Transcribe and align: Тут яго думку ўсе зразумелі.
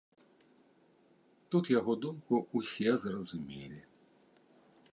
Тут 1.55 1.69
яго 1.79 1.93
думку 2.05 2.33
ўсе 2.61 2.89
зразумелі. 3.07 3.79